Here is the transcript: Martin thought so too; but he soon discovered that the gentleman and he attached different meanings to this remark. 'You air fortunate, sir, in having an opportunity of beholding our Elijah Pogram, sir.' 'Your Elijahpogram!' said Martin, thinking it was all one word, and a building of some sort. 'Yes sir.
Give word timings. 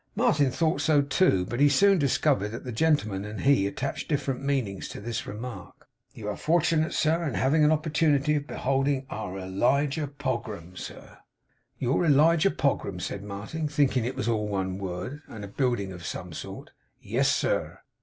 Martin 0.15 0.49
thought 0.49 0.81
so 0.81 1.03
too; 1.03 1.45
but 1.45 1.59
he 1.59 1.69
soon 1.69 1.99
discovered 1.99 2.47
that 2.49 2.63
the 2.63 2.71
gentleman 2.71 3.23
and 3.23 3.41
he 3.41 3.67
attached 3.67 4.09
different 4.09 4.41
meanings 4.41 4.87
to 4.87 4.99
this 4.99 5.27
remark. 5.27 5.87
'You 6.11 6.27
air 6.29 6.35
fortunate, 6.37 6.91
sir, 6.91 7.23
in 7.27 7.35
having 7.35 7.63
an 7.63 7.71
opportunity 7.71 8.33
of 8.35 8.47
beholding 8.47 9.05
our 9.11 9.37
Elijah 9.37 10.07
Pogram, 10.07 10.75
sir.' 10.75 11.19
'Your 11.77 12.03
Elijahpogram!' 12.03 12.99
said 12.99 13.21
Martin, 13.23 13.67
thinking 13.67 14.03
it 14.03 14.15
was 14.15 14.27
all 14.27 14.47
one 14.47 14.79
word, 14.79 15.21
and 15.27 15.45
a 15.45 15.47
building 15.47 15.91
of 15.93 16.03
some 16.03 16.33
sort. 16.33 16.71
'Yes 16.99 17.29
sir. 17.29 17.81